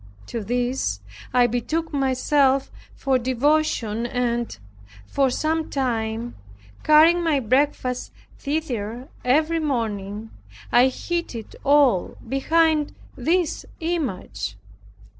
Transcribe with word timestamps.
To 0.25 0.43
this 0.43 0.99
I 1.31 1.45
betook 1.45 1.93
myself 1.93 2.71
for 2.95 3.19
devotion 3.19 4.07
and, 4.07 4.57
for 5.05 5.29
some 5.29 5.69
time, 5.69 6.33
carrying 6.83 7.23
my 7.23 7.39
breakfast 7.39 8.11
thither 8.39 9.09
every 9.23 9.59
morning, 9.59 10.31
I 10.71 10.87
hid 10.87 11.35
it 11.35 11.53
all 11.63 12.17
behind 12.27 12.95
this 13.15 13.63
image. 13.79 14.57